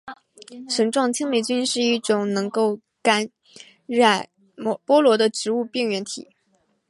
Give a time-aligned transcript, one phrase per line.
[0.67, 3.29] 绳状青霉菌是一种能够感
[3.85, 6.27] 染菠萝的植物病原体。